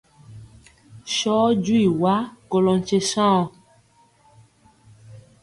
Sɔɔ 1.15 1.47
jwi 1.63 1.81
wa 2.01 2.15
kolɔ 2.49 2.73
nkye 2.79 2.99
saŋ 3.11 3.33
wɔ. 3.39 3.43